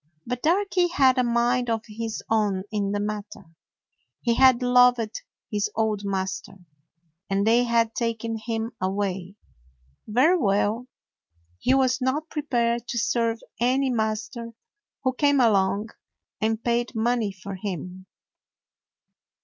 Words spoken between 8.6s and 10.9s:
away. Very well,